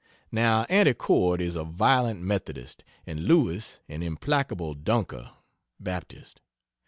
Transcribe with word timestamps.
Now, 0.31 0.63
Aunty 0.67 0.95
Cord 0.95 1.41
is 1.41 1.55
a 1.55 1.63
violent 1.63 2.21
Methodist 2.23 2.83
and 3.05 3.25
Lewis 3.25 3.79
an 3.87 4.01
implacable 4.01 4.73
Dunker 4.73 5.29
Baptist. 5.79 6.41